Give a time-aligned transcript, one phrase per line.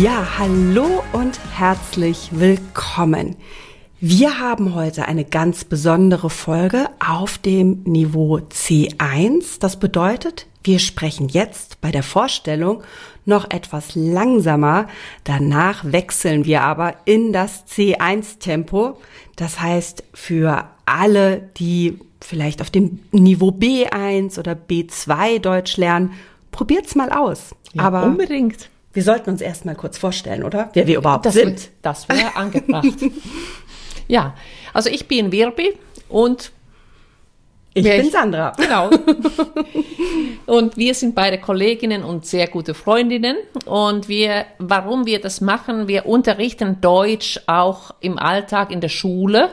[0.00, 3.36] Ja, hallo und herzlich willkommen.
[4.00, 9.60] Wir haben heute eine ganz besondere Folge auf dem Niveau C1.
[9.60, 12.82] Das bedeutet, wir sprechen jetzt bei der Vorstellung
[13.26, 14.88] noch etwas langsamer.
[15.24, 18.96] Danach wechseln wir aber in das C1-Tempo.
[19.36, 26.12] Das heißt, für alle, die vielleicht auf dem Niveau B1 oder B2 Deutsch lernen,
[26.52, 27.54] probiert's mal aus.
[27.74, 28.70] Ja, aber unbedingt.
[28.92, 30.70] Wir sollten uns erstmal kurz vorstellen, oder?
[30.72, 31.60] Wer wir überhaupt das sind.
[31.60, 32.88] Wird, das wäre angebracht.
[34.08, 34.34] ja,
[34.72, 36.52] also ich bin Wirbi und
[37.72, 38.52] ich bin ich, Sandra.
[38.56, 38.90] Genau.
[40.46, 43.36] und wir sind beide Kolleginnen und sehr gute Freundinnen.
[43.64, 49.50] Und wir, warum wir das machen, wir unterrichten Deutsch auch im Alltag in der Schule.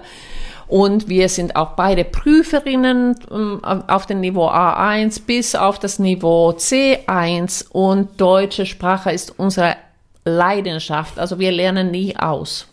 [0.67, 6.49] Und wir sind auch beide Prüferinnen ähm, auf dem Niveau A1 bis auf das Niveau
[6.51, 9.77] C1 und deutsche Sprache ist unsere
[10.25, 11.19] Leidenschaft.
[11.19, 12.67] Also wir lernen nie aus.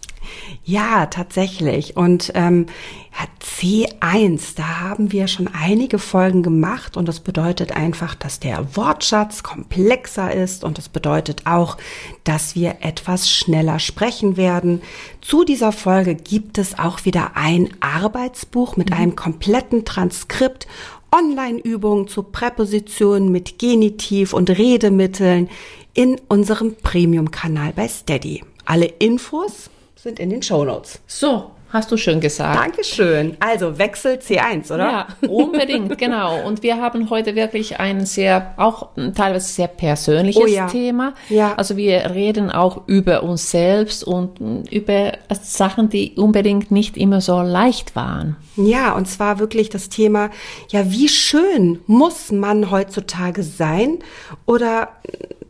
[0.64, 1.97] Ja, tatsächlich.
[1.97, 2.67] Und ähm,
[3.12, 8.77] ja, C1, da haben wir schon einige Folgen gemacht und das bedeutet einfach, dass der
[8.77, 11.77] Wortschatz komplexer ist und das bedeutet auch,
[12.25, 14.83] dass wir etwas schneller sprechen werden.
[15.20, 18.97] Zu dieser Folge gibt es auch wieder ein Arbeitsbuch mit mhm.
[18.97, 20.67] einem kompletten Transkript
[21.14, 25.48] Online-Übungen zu Präpositionen mit Genitiv und Redemitteln
[25.95, 28.42] in unserem Premium-Kanal bei Steady.
[28.64, 29.70] Alle Infos
[30.05, 31.00] sind in den Show Notes.
[31.06, 32.56] So, Hast du schön gesagt.
[32.56, 33.36] Dankeschön.
[33.41, 35.08] Also Wechsel C1, oder?
[35.22, 36.46] Ja, unbedingt, genau.
[36.46, 40.69] Und wir haben heute wirklich ein sehr, auch teilweise sehr persönliches oh ja.
[40.69, 41.14] Thema.
[41.30, 41.55] Ja.
[41.56, 44.38] Also wir reden auch über uns selbst und
[44.70, 48.36] über Sachen, die unbedingt nicht immer so leicht waren.
[48.55, 50.30] Ja, und zwar wirklich das Thema,
[50.68, 53.98] ja, wie schön muss man heutzutage sein?
[54.46, 54.91] Oder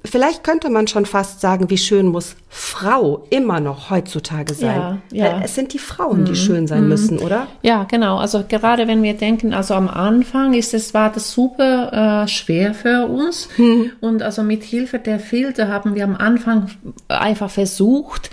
[0.05, 5.02] vielleicht könnte man schon fast sagen, wie schön muss Frau immer noch heutzutage sein.
[5.11, 5.40] Ja, ja.
[5.42, 6.24] Es sind die Frauen, mhm.
[6.27, 6.89] die schön sein mhm.
[6.89, 7.46] müssen, oder?
[7.62, 8.18] Ja, genau.
[8.18, 12.74] Also gerade wenn wir denken, also am Anfang ist es, war das super äh, schwer
[12.74, 13.48] für uns.
[13.56, 13.92] Mhm.
[14.01, 16.70] Und also mit Hilfe der Filter haben wir am Anfang
[17.08, 18.30] einfach versucht,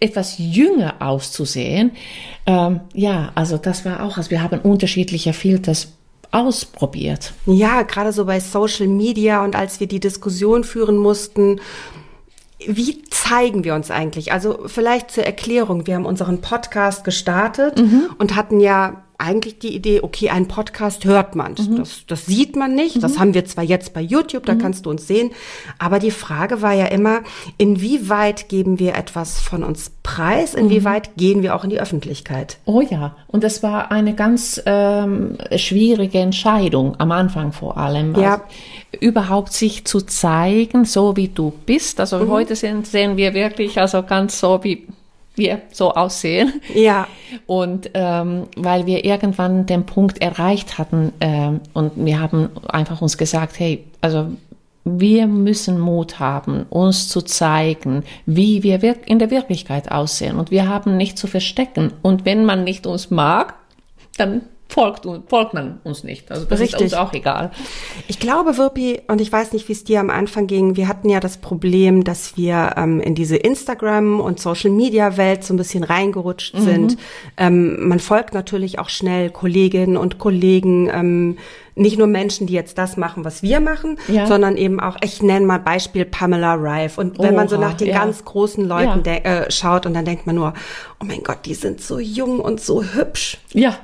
[0.00, 1.92] etwas jünger auszusehen.
[2.46, 5.92] Ähm, ja, also das war auch, also wir haben unterschiedliche Filters
[6.34, 7.32] ausprobiert.
[7.46, 11.60] Ja, gerade so bei Social Media und als wir die Diskussion führen mussten,
[12.66, 14.32] wie zeigen wir uns eigentlich?
[14.32, 18.10] Also vielleicht zur Erklärung, wir haben unseren Podcast gestartet mhm.
[18.18, 21.52] und hatten ja eigentlich die Idee, okay, ein Podcast hört man.
[21.52, 21.76] Mhm.
[21.76, 22.96] Das, das sieht man nicht.
[22.96, 23.00] Mhm.
[23.00, 24.58] Das haben wir zwar jetzt bei YouTube, da mhm.
[24.58, 25.30] kannst du uns sehen.
[25.78, 27.20] Aber die Frage war ja immer,
[27.56, 30.54] inwieweit geben wir etwas von uns preis?
[30.54, 31.16] Inwieweit mhm.
[31.16, 32.58] gehen wir auch in die Öffentlichkeit?
[32.64, 33.16] Oh ja.
[33.28, 38.14] Und das war eine ganz ähm, schwierige Entscheidung am Anfang vor allem.
[38.14, 38.34] Ja.
[38.34, 38.44] Also,
[39.00, 42.00] überhaupt sich zu zeigen, so wie du bist.
[42.00, 42.30] Also mhm.
[42.30, 44.86] heute sehen, sehen wir wirklich also ganz so wie
[45.34, 46.60] wir so aussehen.
[46.74, 47.06] Ja.
[47.46, 53.18] Und ähm, weil wir irgendwann den Punkt erreicht hatten ähm, und wir haben einfach uns
[53.18, 54.28] gesagt, hey, also
[54.84, 60.36] wir müssen Mut haben, uns zu zeigen, wie wir in der Wirklichkeit aussehen.
[60.36, 61.92] Und wir haben nicht zu verstecken.
[62.02, 63.54] Und wenn man nicht uns mag,
[64.18, 66.30] dann folgt, folgt man uns nicht.
[66.30, 66.80] Also das Richtig.
[66.80, 67.52] ist uns auch egal.
[68.08, 71.08] Ich glaube, Wirpi, und ich weiß nicht, wie es dir am Anfang ging, wir hatten
[71.08, 76.54] ja das Problem, dass wir ähm, in diese Instagram- und Social-Media-Welt so ein bisschen reingerutscht
[76.54, 76.60] mhm.
[76.60, 76.96] sind.
[77.36, 81.38] Ähm, man folgt natürlich auch schnell Kolleginnen und Kollegen, ähm,
[81.76, 84.26] nicht nur Menschen, die jetzt das machen, was wir machen, ja.
[84.26, 87.00] sondern eben auch, ich nenne mal Beispiel Pamela Rife.
[87.00, 87.98] Und wenn Oha, man so nach den ja.
[87.98, 89.14] ganz großen Leuten ja.
[89.14, 90.54] äh, schaut und dann denkt man nur,
[91.00, 93.38] oh mein Gott, die sind so jung und so hübsch.
[93.52, 93.76] Ja,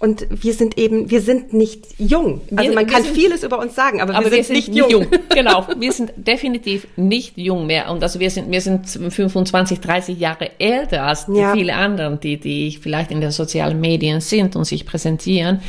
[0.00, 2.40] und wir sind eben, wir sind nicht jung.
[2.54, 4.90] Also man kann sind, vieles über uns sagen, aber, aber wir, sind, wir sind nicht
[4.90, 5.02] jung.
[5.02, 5.06] jung.
[5.30, 7.90] genau, wir sind definitiv nicht jung mehr.
[7.90, 11.52] Und also wir sind, wir sind 25, 30 Jahre älter als ja.
[11.52, 15.62] viele anderen, die, die vielleicht in den sozialen Medien sind und sich präsentieren.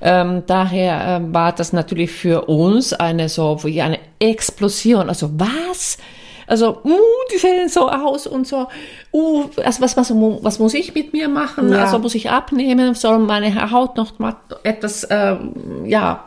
[0.00, 5.10] Ähm, daher äh, war das natürlich für uns eine so wie eine Explosion.
[5.10, 5.98] Also was?
[6.50, 6.98] Also, uh,
[7.32, 8.66] die sehen so aus und so,
[9.12, 11.72] uh, also was, was, was muss ich mit mir machen?
[11.72, 11.84] Ja.
[11.84, 12.94] Also muss ich abnehmen?
[12.96, 16.24] Soll meine Haut noch mal etwas, ähm, ja,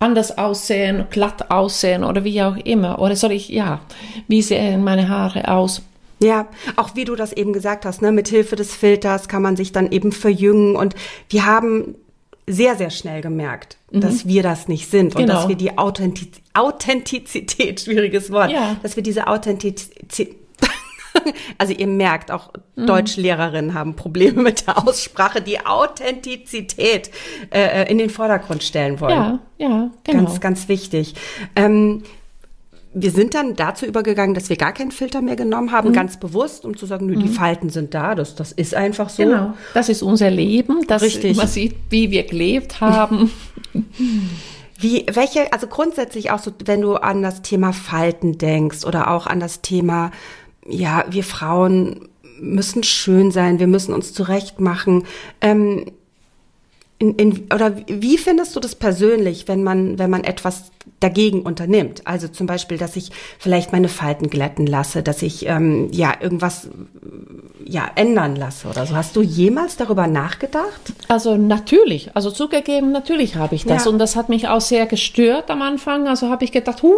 [0.00, 2.98] anders aussehen, glatt aussehen oder wie auch immer?
[2.98, 3.80] Oder soll ich, ja,
[4.28, 5.80] wie sehen meine Haare aus?
[6.20, 6.46] Ja,
[6.76, 9.72] auch wie du das eben gesagt hast, ne, mit Hilfe des Filters kann man sich
[9.72, 10.94] dann eben verjüngen und
[11.30, 11.94] wir haben
[12.46, 14.00] sehr, sehr schnell gemerkt, mhm.
[14.00, 15.48] dass wir das nicht sind und dass genau.
[15.48, 18.76] wir die Authentiz Authentizität, schwieriges Wort, ja.
[18.82, 20.36] dass wir diese Authentizität,
[21.58, 22.86] also ihr merkt, auch mhm.
[22.86, 27.10] Deutschlehrerinnen haben Probleme mit der Aussprache, die Authentizität
[27.50, 29.10] äh, in den Vordergrund stellen wollen.
[29.10, 30.24] Ja, ja, genau.
[30.24, 31.14] Ganz, ganz wichtig.
[31.56, 32.04] Ähm,
[32.94, 35.94] wir sind dann dazu übergegangen, dass wir gar keinen Filter mehr genommen haben, mhm.
[35.94, 37.32] ganz bewusst, um zu sagen, nö, die mhm.
[37.32, 39.24] Falten sind da, das, das ist einfach so.
[39.24, 41.36] Genau, das ist unser Leben, das Richtig.
[41.36, 43.30] man sieht, wie wir gelebt haben.
[44.76, 49.26] Wie, welche, also grundsätzlich auch so, wenn du an das Thema Falten denkst oder auch
[49.26, 50.10] an das Thema,
[50.66, 52.08] ja, wir Frauen
[52.40, 55.04] müssen schön sein, wir müssen uns zurechtmachen.
[55.40, 55.86] Ähm,
[56.98, 60.70] in, in, oder wie findest du das persönlich, wenn man, wenn man etwas
[61.00, 62.02] dagegen unternimmt?
[62.04, 66.68] Also zum Beispiel, dass ich vielleicht meine Falten glätten lasse, dass ich ähm, ja irgendwas
[67.64, 68.94] ja ändern lasse oder so.
[68.94, 70.92] Hast du jemals darüber nachgedacht?
[71.08, 73.90] Also natürlich, also zugegeben, natürlich habe ich das ja.
[73.90, 76.06] und das hat mich auch sehr gestört am Anfang.
[76.06, 76.94] Also habe ich gedacht, huh,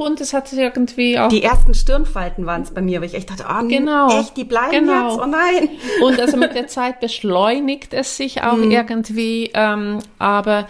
[0.00, 1.28] und es hat irgendwie auch.
[1.28, 4.44] Die ersten Stirnfalten waren es bei mir, weil ich echt dachte, oh, genau, echt, die
[4.44, 5.10] bleiben genau.
[5.10, 5.68] jetzt, oh nein.
[6.02, 8.70] Und also mit der Zeit beschleunigt es sich auch mhm.
[8.70, 10.66] irgendwie, ähm, aber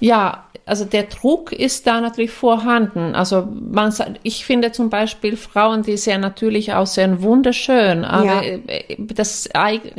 [0.00, 3.14] ja, also der Druck ist da natürlich vorhanden.
[3.14, 3.92] Also man,
[4.22, 8.42] ich finde zum Beispiel Frauen, die sehr natürlich aussehen, wunderschön, aber ja.
[8.42, 9.48] Äh, das,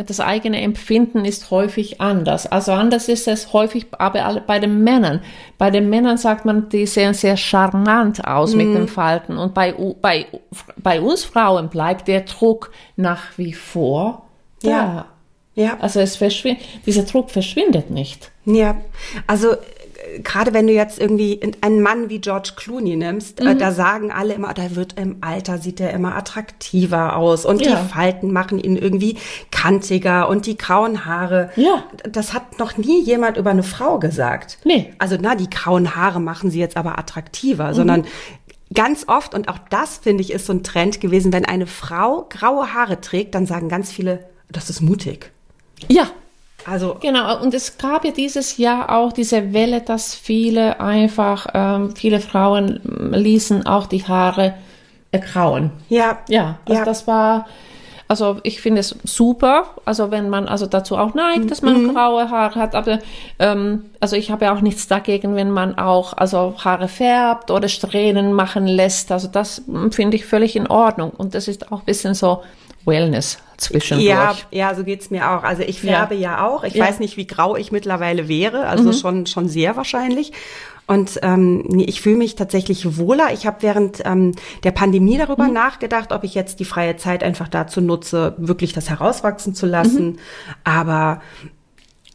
[0.07, 2.48] das eigene Empfinden ist häufig anders.
[2.48, 5.21] Also anders ist es häufig aber bei den Männern.
[5.57, 8.57] Bei den Männern sagt man, die sehen sehr charmant aus mhm.
[8.57, 10.25] mit den Falten und bei, bei,
[10.77, 14.25] bei uns Frauen bleibt der Druck nach wie vor
[14.63, 14.69] da.
[14.69, 15.06] Ja.
[15.54, 15.77] Ja.
[15.80, 18.31] Also es verschwindet, dieser Druck verschwindet nicht.
[18.45, 18.77] Ja,
[19.27, 19.56] also
[20.24, 23.50] gerade wenn du jetzt irgendwie einen Mann wie George Clooney nimmst, äh, mhm.
[23.50, 27.62] äh, da sagen alle immer, da wird im Alter sieht er immer attraktiver aus und
[27.62, 27.75] ja.
[27.75, 29.18] die Falten machen ihn irgendwie
[29.52, 31.52] kantiger und die grauen Haare.
[31.56, 31.84] Ja.
[32.10, 34.58] Das hat noch nie jemand über eine Frau gesagt.
[34.63, 34.94] Nee.
[35.00, 37.74] Also na, die grauen Haare machen sie jetzt aber attraktiver, mhm.
[37.74, 38.06] sondern
[38.74, 42.28] ganz oft und auch das finde ich ist so ein Trend gewesen, wenn eine Frau
[42.30, 45.31] graue Haare trägt, dann sagen ganz viele, das ist mutig.
[45.88, 46.07] Ja,
[46.66, 51.96] also genau, und es gab ja dieses Jahr auch diese Welle, dass viele einfach, ähm,
[51.96, 52.81] viele Frauen
[53.13, 54.54] ließen auch die Haare
[55.12, 55.72] grauen.
[55.90, 56.19] Ja.
[56.28, 56.86] Ja, also ja.
[56.86, 57.48] das war,
[58.08, 61.94] also ich finde es super, also wenn man also dazu auch neigt, dass man mhm.
[61.94, 63.00] graue Haare hat, aber
[63.40, 67.68] ähm, also ich habe ja auch nichts dagegen, wenn man auch also Haare färbt oder
[67.68, 71.86] Strähnen machen lässt, also das finde ich völlig in Ordnung und das ist auch ein
[71.86, 72.44] bisschen so
[72.86, 74.08] Wellness zwischendurch.
[74.08, 75.44] Ja, ja, so geht's mir auch.
[75.44, 76.63] Also ich färbe ja, ja auch.
[76.63, 76.86] Ich ja.
[76.86, 78.68] weiß nicht, wie grau ich mittlerweile wäre.
[78.68, 78.94] Also mhm.
[78.94, 80.34] schon, schon sehr wahrscheinlich.
[80.88, 83.31] Und ähm, ich fühle mich tatsächlich wohler.
[83.34, 85.54] Ich habe während ähm, der Pandemie darüber mhm.
[85.54, 90.06] nachgedacht, ob ich jetzt die freie Zeit einfach dazu nutze, wirklich das herauswachsen zu lassen.
[90.06, 90.19] Mhm.
[90.64, 91.22] Aber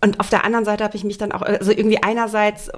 [0.02, 2.70] und auf der anderen Seite habe ich mich dann auch, also irgendwie einerseits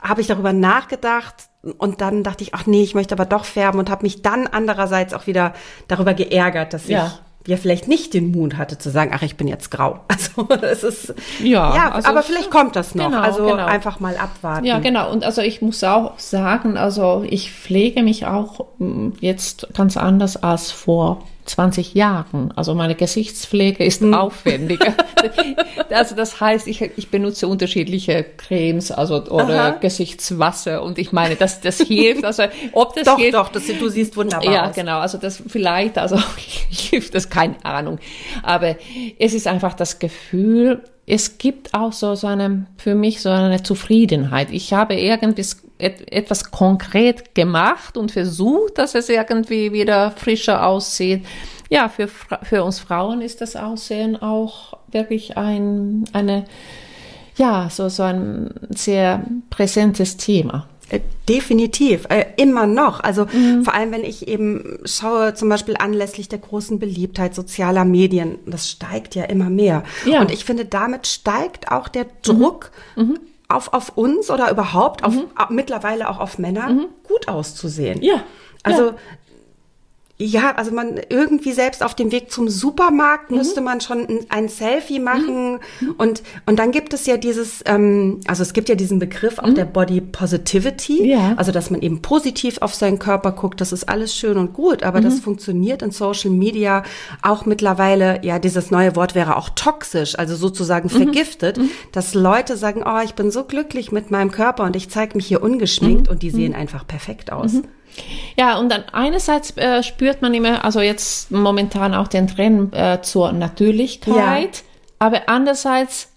[0.00, 1.48] habe ich darüber nachgedacht
[1.78, 4.46] und dann dachte ich, ach nee, ich möchte aber doch färben und habe mich dann
[4.46, 5.54] andererseits auch wieder
[5.88, 7.18] darüber geärgert, dass ja.
[7.46, 10.00] Ja vielleicht nicht den Mut hatte zu sagen, ach, ich bin jetzt grau.
[10.08, 13.06] Also das ist ja, ja also aber vielleicht kommt das noch.
[13.06, 13.66] Genau, also genau.
[13.66, 14.64] einfach mal abwarten.
[14.64, 15.10] Ja, genau.
[15.12, 20.42] Und also ich muss auch sagen, also ich pflege mich auch mm, jetzt ganz anders
[20.42, 22.52] als vor 20 Jahren.
[22.56, 24.14] Also meine Gesichtspflege ist hm.
[24.14, 24.94] aufwendiger.
[25.90, 29.70] also das heißt, ich, ich benutze unterschiedliche Cremes also oder Aha.
[29.70, 32.24] Gesichtswasser und ich meine, das, das hilft.
[32.24, 33.34] Also ob das doch, hilft.
[33.34, 34.76] Doch, das, du siehst wunderbar ja, aus.
[34.76, 34.98] Ja, genau.
[35.00, 36.18] Also das vielleicht, also
[36.70, 37.98] hilft das, keine Ahnung.
[38.42, 38.76] Aber
[39.18, 43.62] es ist einfach das Gefühl, es gibt auch so, so eine, für mich so eine
[43.62, 44.48] Zufriedenheit.
[44.50, 45.44] Ich habe irgendwie
[45.78, 51.26] etwas konkret gemacht und versucht, dass es irgendwie wieder frischer aussieht.
[51.68, 56.44] Ja, für, für uns Frauen ist das Aussehen auch wirklich ein, eine,
[57.36, 60.68] ja, so, so ein sehr präsentes Thema.
[60.90, 63.00] Äh, definitiv, äh, immer noch.
[63.00, 63.64] Also mhm.
[63.64, 68.70] vor allem, wenn ich eben schaue, zum Beispiel anlässlich der großen Beliebtheit sozialer Medien, das
[68.70, 69.82] steigt ja immer mehr.
[70.04, 70.20] Ja.
[70.20, 72.70] Und ich finde, damit steigt auch der Druck.
[72.94, 73.02] Mhm.
[73.04, 73.18] Mhm
[73.54, 75.30] auf, auf uns oder überhaupt auf, mhm.
[75.50, 76.86] mittlerweile auch auf Männer mhm.
[77.06, 78.02] gut auszusehen.
[78.02, 78.22] Ja.
[78.62, 78.94] Also ja.
[80.16, 83.38] Ja, also man irgendwie selbst auf dem Weg zum Supermarkt mhm.
[83.38, 85.94] müsste man schon ein, ein Selfie machen mhm.
[85.98, 89.48] und und dann gibt es ja dieses, ähm, also es gibt ja diesen Begriff auch
[89.48, 89.56] mhm.
[89.56, 91.34] der Body Positivity, ja.
[91.36, 94.84] also dass man eben positiv auf seinen Körper guckt, das ist alles schön und gut,
[94.84, 95.22] aber das mhm.
[95.22, 96.84] funktioniert in Social Media
[97.22, 98.20] auch mittlerweile.
[98.22, 101.02] Ja, dieses neue Wort wäre auch toxisch, also sozusagen mhm.
[101.02, 101.70] vergiftet, mhm.
[101.90, 105.26] dass Leute sagen, oh, ich bin so glücklich mit meinem Körper und ich zeige mich
[105.26, 107.54] hier ungeschminkt und die sehen einfach perfekt aus.
[108.36, 113.00] Ja, und dann einerseits äh, spürt man immer, also jetzt momentan auch den Trend äh,
[113.02, 114.62] zur Natürlichkeit, ja.
[114.98, 116.10] aber andererseits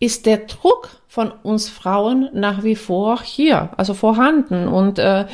[0.00, 4.66] ist der Druck von uns Frauen nach wie vor hier, also vorhanden.
[4.66, 5.26] Und äh,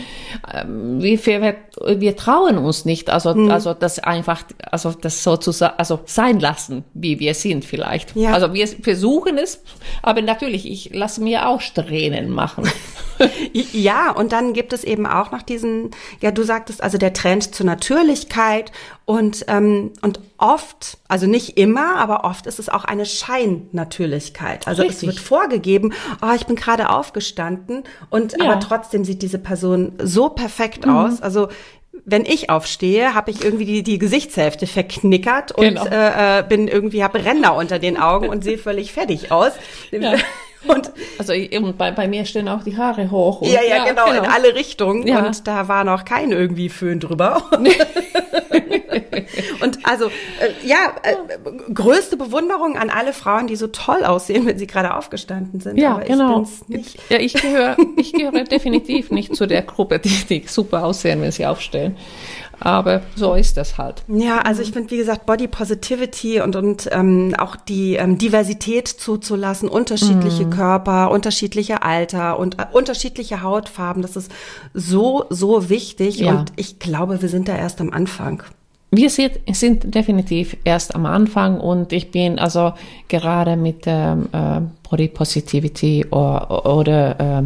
[0.63, 1.57] wir, wir,
[1.97, 3.51] wir trauen uns nicht, also, mhm.
[3.51, 8.15] also das einfach, also das sozusagen, also sein lassen, wie wir sind vielleicht.
[8.15, 8.35] Ja.
[8.35, 9.63] Also wir versuchen es,
[10.03, 12.71] aber natürlich, ich lasse mir auch Strähnen machen.
[13.73, 17.55] ja, und dann gibt es eben auch noch diesen, ja, du sagtest also der Trend
[17.55, 18.71] zur Natürlichkeit
[19.07, 24.69] und, ähm, und oft, also nicht immer, aber oft ist es auch eine Scheinnatürlichkeit.
[24.69, 24.99] Also Richtig.
[24.99, 28.45] es wird vorgegeben, oh, ich bin gerade aufgestanden und ja.
[28.45, 30.97] aber trotzdem sieht diese Person so perfekt mhm.
[30.97, 31.23] aus.
[31.23, 31.49] Also
[32.05, 35.87] wenn ich aufstehe, habe ich irgendwie die, die Gesichtshälfte verknickert und genau.
[35.87, 39.53] äh, äh bin irgendwie habe Ränder unter den Augen und sehe völlig fertig aus.
[39.91, 40.15] Ja.
[40.67, 43.41] Und also und bei, bei mir stehen auch die Haare hoch.
[43.41, 45.07] Und, ja, ja, ja genau, genau, in alle Richtungen.
[45.07, 45.27] Ja.
[45.27, 47.43] Und da war noch kein irgendwie Föhn drüber.
[49.63, 54.59] und also, äh, ja, äh, größte Bewunderung an alle Frauen, die so toll aussehen, wenn
[54.59, 55.79] sie gerade aufgestanden sind.
[55.79, 56.47] Ja, Aber genau.
[56.69, 61.23] Ich ja, ich gehöre ich gehöre definitiv nicht zu der Gruppe, die, die super aussehen,
[61.23, 61.97] wenn sie aufstehen.
[62.61, 64.03] Aber so ist das halt.
[64.09, 68.87] Ja, also ich finde, wie gesagt, Body Positivity und, und ähm, auch die ähm, Diversität
[68.87, 70.51] zuzulassen, unterschiedliche mm.
[70.51, 74.31] Körper, unterschiedliche Alter und äh, unterschiedliche Hautfarben, das ist
[74.75, 76.21] so, so wichtig.
[76.21, 76.33] Ja.
[76.33, 78.43] Und ich glaube, wir sind da erst am Anfang.
[78.93, 82.73] Wir sind, definitiv erst am Anfang und ich bin also
[83.07, 87.43] gerade mit ähm, äh, Body Positivity oder, oder äh,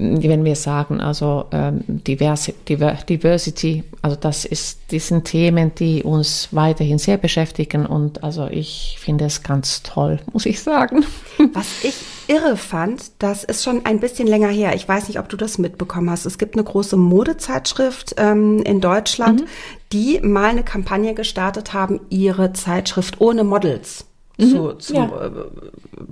[0.00, 6.98] wenn wir sagen, also ähm, Diversity, also das ist, das sind Themen, die uns weiterhin
[6.98, 11.04] sehr beschäftigen und also ich finde es ganz toll, muss ich sagen.
[11.52, 11.96] Was ich
[12.28, 14.74] irre fand, das ist schon ein bisschen länger her.
[14.74, 16.24] Ich weiß nicht, ob du das mitbekommen hast.
[16.24, 19.46] Es gibt eine große Modezeitschrift ähm, in Deutschland, mhm.
[19.92, 24.06] die mal eine Kampagne gestartet haben, ihre Zeitschrift ohne Models
[24.40, 24.80] zu, mhm.
[24.80, 25.04] zu ja.
[25.04, 25.30] äh,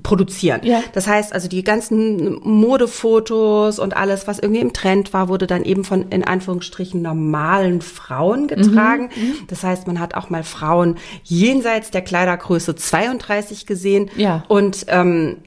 [0.02, 0.60] produzieren.
[0.62, 0.82] Ja.
[0.92, 5.64] Das heißt also die ganzen Modefotos und alles, was irgendwie im Trend war, wurde dann
[5.64, 9.10] eben von in Anführungsstrichen normalen Frauen getragen.
[9.14, 9.22] Mhm.
[9.22, 9.34] mhm.
[9.48, 14.10] Das heißt, man hat auch mal Frauen jenseits der Kleidergröße 32 gesehen.
[14.16, 14.44] Ja.
[14.48, 15.38] Und ähm,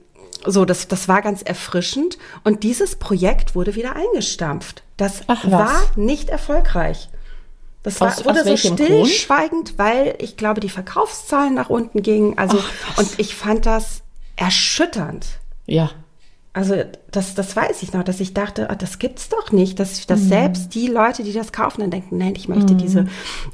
[0.46, 2.18] so, das, das war ganz erfrischend.
[2.44, 4.84] Und dieses Projekt wurde wieder eingestampft.
[4.98, 7.10] Das Ach, war nicht erfolgreich.
[7.84, 9.80] Das war, aus, wurde aus so stillschweigend, Grund?
[9.80, 12.38] weil ich glaube, die Verkaufszahlen nach unten gingen.
[12.38, 14.04] Also, Ach, und ich fand das
[14.36, 15.26] erschütternd.
[15.66, 15.92] Ja.
[16.54, 20.06] Also das, das weiß ich noch, dass ich dachte, oh, das gibt's doch nicht, dass,
[20.08, 20.28] dass mhm.
[20.30, 22.78] selbst die Leute, die das kaufen, dann denken, nein, ich möchte mhm.
[22.78, 23.06] diese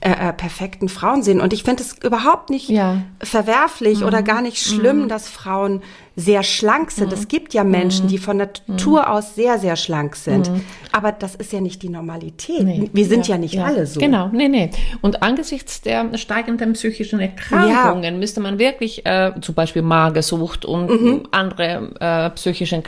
[0.01, 1.41] äh, äh, perfekten Frauen sehen.
[1.41, 3.01] Und ich finde es überhaupt nicht ja.
[3.19, 4.05] verwerflich mhm.
[4.05, 5.09] oder gar nicht schlimm, mhm.
[5.09, 5.81] dass Frauen
[6.19, 7.13] sehr schlank sind.
[7.13, 8.09] Es gibt ja Menschen, mhm.
[8.09, 9.07] die von Natur mhm.
[9.07, 10.49] aus sehr, sehr schlank sind.
[10.49, 10.61] Mhm.
[10.91, 12.63] Aber das ist ja nicht die Normalität.
[12.63, 12.89] Nee.
[12.91, 13.65] Wir sind ja, ja nicht ja.
[13.65, 13.99] alle so.
[13.99, 14.71] Genau, nee, nee.
[15.01, 21.27] Und angesichts der steigenden psychischen Erkrankungen müsste man wirklich äh, zum Beispiel Magersucht und mhm.
[21.29, 22.81] andere äh, psychische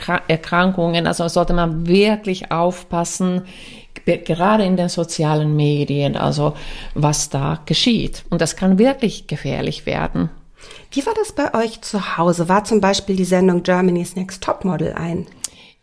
[0.60, 3.42] Erkrankungen, also sollte man wirklich aufpassen,
[4.04, 6.54] gerade in den sozialen Medien, also
[6.94, 8.24] was da geschieht.
[8.28, 10.28] Und das kann wirklich gefährlich werden.
[10.90, 12.48] Wie war das bei euch zu Hause?
[12.48, 15.26] War zum Beispiel die Sendung Germany's Next Topmodel ein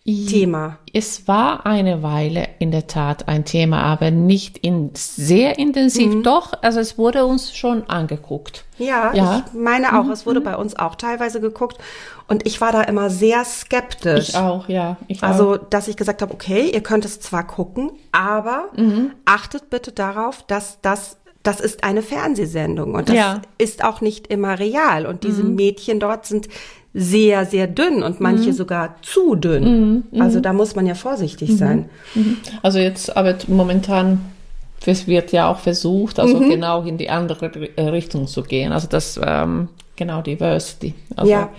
[0.08, 0.78] Thema?
[0.94, 6.16] Es war eine Weile in der Tat ein Thema, aber nicht in, sehr intensiv.
[6.16, 6.24] Mhm.
[6.24, 8.64] Doch, also es wurde uns schon angeguckt.
[8.78, 9.44] Ja, ja.
[9.46, 10.12] ich meine auch, mhm.
[10.12, 11.78] es wurde bei uns auch teilweise geguckt.
[12.30, 14.30] Und ich war da immer sehr skeptisch.
[14.30, 14.96] Ich auch, ja.
[15.08, 15.70] Ich also, auch.
[15.70, 19.12] dass ich gesagt habe, okay, ihr könnt es zwar gucken, aber mhm.
[19.26, 23.42] achtet bitte darauf, dass das das ist eine Fernsehsendung und das ja.
[23.58, 25.06] ist auch nicht immer real.
[25.06, 25.56] Und diese mhm.
[25.56, 26.50] Mädchen dort sind
[26.94, 28.54] sehr, sehr dünn und manche mhm.
[28.54, 29.64] sogar zu dünn.
[29.64, 30.04] Mhm.
[30.12, 30.22] mhm.
[30.22, 31.58] Also da muss man ja vorsichtig mhm.
[31.58, 31.90] sein.
[32.16, 32.38] Mhm.
[32.64, 34.20] Also jetzt, aber momentan
[34.86, 38.72] es wird ja auch versucht, also genau in die andere Richtung zu gehen.
[38.72, 41.50] Also das ähm, genau Diversity, also ja.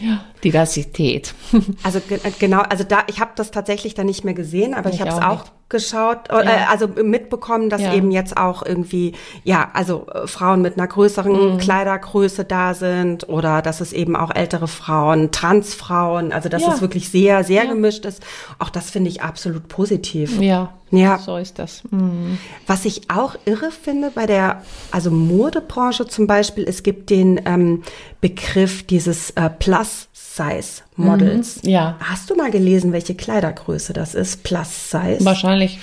[0.45, 1.35] Diversität.
[1.83, 2.00] Also
[2.38, 5.11] genau, also da ich habe das tatsächlich dann nicht mehr gesehen, aber ich, ich habe
[5.11, 6.66] es auch, auch geschaut, äh, ja.
[6.70, 7.92] also mitbekommen, dass ja.
[7.92, 9.12] eben jetzt auch irgendwie,
[9.44, 11.58] ja, also äh, Frauen mit einer größeren mhm.
[11.58, 16.72] Kleidergröße da sind oder dass es eben auch ältere Frauen, Transfrauen, also dass ja.
[16.72, 18.22] es wirklich sehr, sehr gemischt ist.
[18.58, 20.40] Auch das finde ich absolut positiv.
[20.40, 20.72] Ja.
[20.90, 21.18] Ja.
[21.18, 21.82] So ist das.
[21.90, 22.38] Mhm.
[22.66, 27.82] Was ich auch irre finde bei der, also Modebranche zum Beispiel, es gibt den ähm,
[28.22, 31.62] Begriff dieses äh, Plus Size Models.
[31.62, 31.97] Mhm, ja.
[32.00, 34.43] Hast du mal gelesen, welche Kleidergröße das ist?
[34.43, 35.25] Plus Size?
[35.25, 35.78] Wahrscheinlich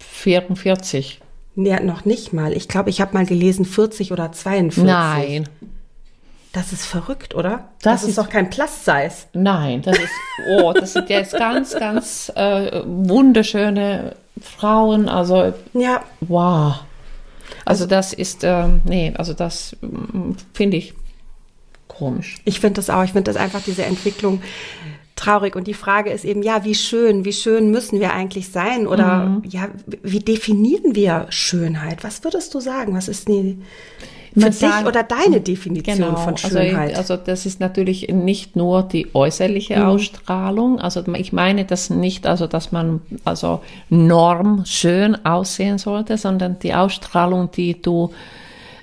[0.00, 1.20] 44.
[1.56, 2.52] Ja, noch nicht mal.
[2.52, 4.84] Ich glaube, ich habe mal gelesen 40 oder 42.
[4.84, 5.48] Nein.
[6.52, 7.68] Das ist verrückt, oder?
[7.82, 9.26] Das, das ist, ist, doch kein Plus-Size.
[9.34, 10.12] Nein, das ist,
[10.48, 15.08] oh, das sind jetzt ganz, ganz äh, wunderschöne Frauen.
[15.08, 16.02] Also, ja.
[16.20, 16.76] Wow.
[17.66, 20.94] Also, also das ist, äh, nee, also das mm, finde ich
[21.96, 22.36] komisch.
[22.44, 23.04] Ich finde das auch.
[23.04, 24.42] Ich finde das einfach diese Entwicklung
[25.16, 25.56] traurig.
[25.56, 28.86] Und die Frage ist eben, ja, wie schön, wie schön müssen wir eigentlich sein?
[28.86, 29.42] Oder mhm.
[29.48, 29.68] ja,
[30.02, 32.04] wie definieren wir Schönheit?
[32.04, 32.94] Was würdest du sagen?
[32.94, 33.58] Was ist die
[34.38, 36.96] für dich sagen, oder deine Definition genau, von also Schönheit?
[36.96, 39.82] Also, also, das ist natürlich nicht nur die äußerliche mhm.
[39.86, 40.78] Ausstrahlung.
[40.78, 46.74] Also ich meine das nicht, also dass man also norm schön aussehen sollte, sondern die
[46.74, 48.10] Ausstrahlung, die du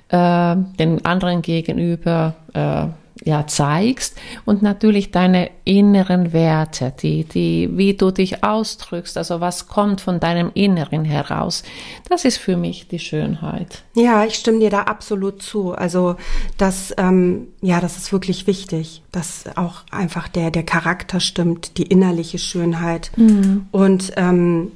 [0.08, 2.86] äh, den anderen gegenüber äh,
[3.22, 9.68] ja, zeigst und natürlich deine inneren Werte, die, die, wie du dich ausdrückst, also was
[9.68, 11.62] kommt von deinem Inneren heraus.
[12.08, 13.84] Das ist für mich die Schönheit.
[13.94, 15.72] Ja, ich stimme dir da absolut zu.
[15.72, 16.16] Also
[16.58, 21.84] das, ähm, ja, das ist wirklich wichtig, dass auch einfach der, der Charakter stimmt, die
[21.84, 23.12] innerliche Schönheit.
[23.16, 23.66] Mhm.
[23.70, 24.72] Und ähm,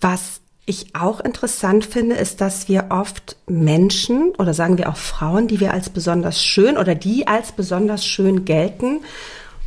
[0.00, 5.48] was ich auch interessant finde, ist, dass wir oft Menschen oder sagen wir auch Frauen,
[5.48, 9.00] die wir als besonders schön oder die als besonders schön gelten,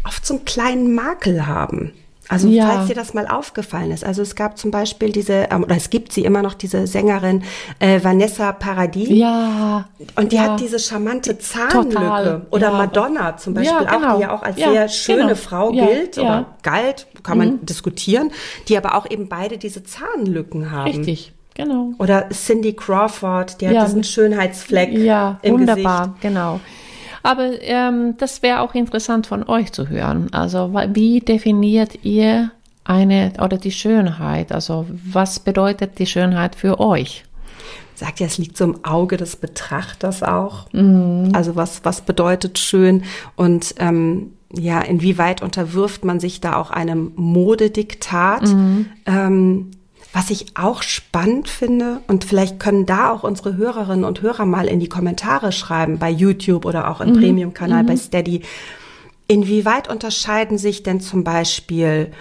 [0.05, 1.91] oft so einen kleinen Makel haben.
[2.27, 2.67] Also ja.
[2.67, 4.03] falls dir das mal aufgefallen ist.
[4.03, 7.43] Also es gab zum Beispiel diese, ähm, oder es gibt sie immer noch, diese Sängerin
[7.79, 9.09] äh, Vanessa Paradis.
[9.09, 9.87] Ja.
[10.15, 10.43] Und die ja.
[10.43, 11.95] hat diese charmante Zahnlücke.
[11.95, 12.45] Total.
[12.49, 12.77] Oder ja.
[12.77, 14.11] Madonna zum Beispiel genau.
[14.11, 15.35] auch, die ja auch als sehr schöne genau.
[15.35, 17.65] Frau gilt oder galt, kann man mhm.
[17.65, 18.31] diskutieren,
[18.67, 20.91] die aber auch eben beide diese Zahnlücken haben.
[20.91, 21.31] Richtig.
[21.55, 21.91] Genau.
[21.99, 24.91] Oder Cindy Crawford, die hat diesen Schönheitsfleck.
[24.91, 26.21] Ja, im wunderbar, Gesicht.
[26.21, 26.59] genau.
[27.25, 30.31] Aber ähm, das wäre auch interessant von euch zu hören.
[30.31, 32.51] Also wie definiert ihr
[32.83, 34.51] eine oder die Schönheit?
[34.51, 37.25] Also was bedeutet die Schönheit für euch?
[37.95, 40.71] Sagt ja, es liegt so im Auge des Betrachters auch.
[40.71, 41.31] Mhm.
[41.33, 43.03] Also was, was bedeutet schön
[43.35, 48.43] und ähm, ja, inwieweit unterwirft man sich da auch einem Modediktat?
[48.43, 48.85] Mhm.
[49.07, 49.71] Ähm,
[50.15, 54.65] was ich auch spannend finde, und vielleicht können da auch unsere Hörerinnen und Hörer mal
[54.65, 57.19] in die Kommentare schreiben, bei YouTube oder auch im mhm.
[57.19, 57.87] Premium-Kanal mhm.
[57.87, 58.41] bei Steady,
[59.27, 62.11] inwieweit unterscheiden sich denn zum Beispiel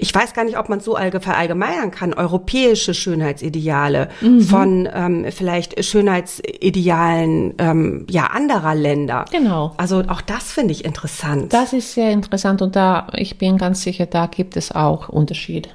[0.00, 4.40] ich weiß gar nicht, ob man so verallgemeinern kann, europäische Schönheitsideale mhm.
[4.42, 9.24] von ähm, vielleicht Schönheitsidealen ähm, ja anderer Länder.
[9.32, 9.74] Genau.
[9.76, 11.52] Also auch das finde ich interessant.
[11.52, 15.68] Das ist sehr interessant und da ich bin ganz sicher, da gibt es auch Unterschiede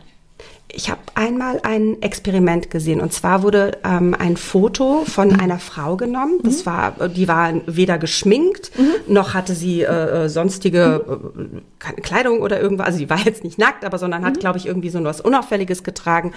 [0.76, 5.40] ich habe einmal ein Experiment gesehen und zwar wurde ähm, ein Foto von mhm.
[5.40, 6.40] einer Frau genommen.
[6.44, 6.66] Das mhm.
[6.66, 9.14] war, die war weder geschminkt mhm.
[9.14, 11.06] noch hatte sie äh, äh sonstige
[11.88, 12.88] äh, Kleidung oder irgendwas.
[12.88, 14.40] Also die war jetzt nicht nackt, aber sondern hat, mhm.
[14.40, 16.34] glaube ich, irgendwie so was Unauffälliges getragen.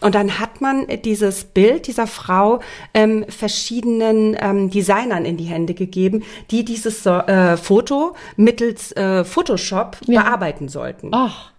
[0.00, 2.60] Und dann hat man dieses Bild dieser Frau
[2.94, 9.96] ähm, verschiedenen ähm, Designern in die Hände gegeben, die dieses äh, Foto mittels äh, Photoshop
[10.06, 10.22] ja.
[10.22, 11.10] bearbeiten sollten.
[11.12, 11.50] Ach.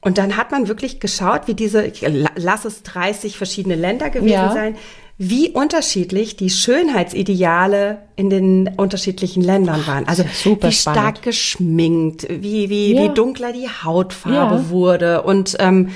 [0.00, 1.92] Und dann hat man wirklich geschaut, wie diese,
[2.36, 4.52] lass es 30 verschiedene Länder gewesen ja.
[4.52, 4.76] sein,
[5.18, 10.08] wie unterschiedlich die Schönheitsideale in den unterschiedlichen Ländern waren.
[10.08, 11.22] Also Super wie stark spannend.
[11.22, 13.02] geschminkt, wie, wie, ja.
[13.02, 14.70] wie dunkler die Hautfarbe ja.
[14.70, 15.90] wurde und ähm,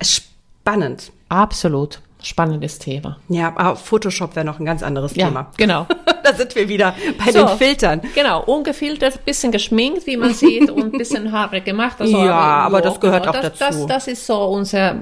[0.00, 1.12] spannend.
[1.28, 3.18] Absolut spannendes Thema.
[3.28, 5.52] Ja, aber Photoshop wäre noch ein ganz anderes ja, Thema.
[5.56, 5.86] Genau.
[6.24, 8.00] da sind wir wieder bei so, den Filtern.
[8.14, 12.00] Genau, ungefiltert, bisschen geschminkt, wie man sieht, und ein bisschen Haare gemacht.
[12.00, 13.86] Also, ja, aber, aber das gehört genau, auch das, dazu.
[13.86, 14.96] Das, das ist so unser,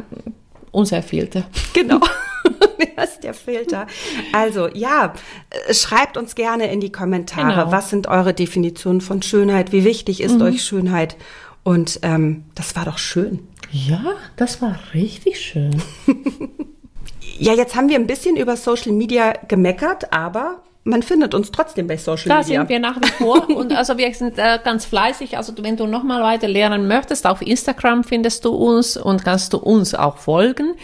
[0.70, 1.44] unser Filter.
[1.72, 2.00] Genau.
[2.96, 3.86] das ist der Filter.
[4.32, 5.14] Also ja,
[5.50, 7.72] äh, schreibt uns gerne in die Kommentare, genau.
[7.72, 10.42] was sind eure Definitionen von Schönheit, wie wichtig ist mhm.
[10.42, 11.16] euch Schönheit?
[11.62, 13.48] Und ähm, das war doch schön.
[13.70, 14.04] Ja,
[14.36, 15.82] das war richtig schön.
[17.38, 21.86] Ja, jetzt haben wir ein bisschen über Social Media gemeckert, aber man findet uns trotzdem
[21.86, 22.60] bei Social da Media.
[22.60, 25.36] Da sind wir nach wie vor und also wir sind äh, ganz fleißig.
[25.36, 29.58] Also wenn du nochmal weiter lernen möchtest, auf Instagram findest du uns und kannst du
[29.58, 30.74] uns auch folgen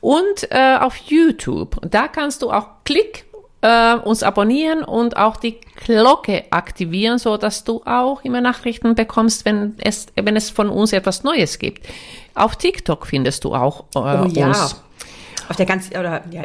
[0.00, 1.76] und äh, auf YouTube.
[1.88, 3.24] Da kannst du auch klick
[3.60, 9.44] äh, uns abonnieren und auch die Glocke aktivieren, so dass du auch immer Nachrichten bekommst,
[9.44, 11.86] wenn es wenn es von uns etwas Neues gibt.
[12.34, 14.48] Auf TikTok findest du auch äh, oh, ja.
[14.48, 14.76] uns
[15.48, 16.44] auf der ganzen, oder ja,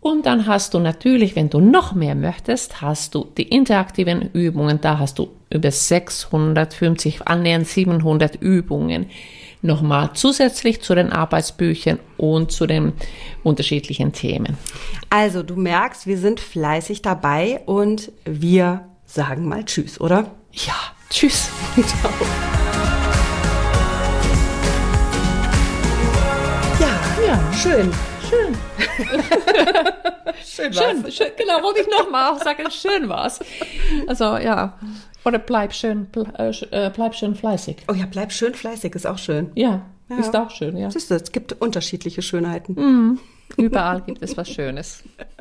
[0.00, 4.80] Und dann hast du natürlich, wenn du noch mehr möchtest, hast du die interaktiven Übungen.
[4.80, 9.06] Da hast du über 650, annähernd 700 Übungen
[9.66, 12.92] nochmal zusätzlich zu den Arbeitsbüchern und zu den
[13.42, 14.56] unterschiedlichen Themen.
[15.10, 20.30] Also du merkst, wir sind fleißig dabei und wir sagen mal Tschüss, oder?
[20.52, 20.74] Ja,
[21.10, 21.50] Tschüss.
[21.74, 22.12] Ciao.
[26.78, 27.90] Ja, ja, schön.
[28.28, 28.54] Schön.
[30.44, 33.40] schön, schön, schön, genau, wollte ich nochmal auch sagen, schön war's.
[34.06, 34.74] Also ja,
[35.26, 36.06] oder bleib schön,
[36.38, 37.78] äh, äh, bleib schön fleißig.
[37.88, 39.50] Oh ja, bleib schön fleißig ist auch schön.
[39.56, 40.16] Ja, ja.
[40.18, 40.90] ist auch schön, ja.
[40.90, 42.74] Siehst du, es gibt unterschiedliche Schönheiten.
[42.74, 43.18] Mhm.
[43.56, 45.02] Überall gibt es was Schönes.